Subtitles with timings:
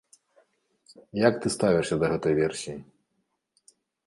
[1.27, 2.75] Як ты ставішся да гэтай версіі?